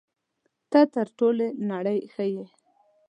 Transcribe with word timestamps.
ته 0.71 0.79
تر 0.93 1.07
ټولې 1.17 1.47
نړۍ 1.71 1.99
ښه 2.13 2.25
یې. 2.33 2.45